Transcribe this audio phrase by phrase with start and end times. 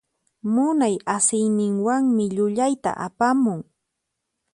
[0.53, 3.61] Munay asiyninwanmi llullayta apamun.